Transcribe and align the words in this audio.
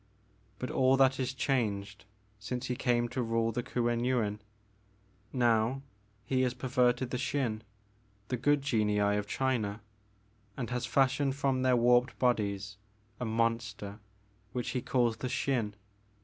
But 0.57 0.71
all 0.71 0.97
that 0.97 1.19
is 1.19 1.31
changed 1.31 2.05
since 2.39 2.65
he 2.65 2.75
came 2.75 3.07
to 3.09 3.21
rule 3.21 3.51
the 3.51 3.61
Kuen 3.61 4.01
Yuin. 4.03 4.39
Now 5.31 5.83
he 6.25 6.41
has 6.41 6.55
perverted 6.55 7.11
the 7.11 7.17
Xin,— 7.19 7.61
^the 8.29 8.41
good 8.41 8.63
genii 8.63 8.97
of 8.97 9.27
China,— 9.27 9.79
and 10.57 10.71
has 10.71 10.87
fashioned 10.87 11.39
bom 11.39 11.61
their 11.61 11.77
warped 11.77 12.17
bodies 12.17 12.77
a 13.19 13.25
monster 13.25 13.99
which 14.53 14.69
he 14.69 14.81
calLs 14.81 15.19
the 15.19 15.27
Xin. 15.27 15.75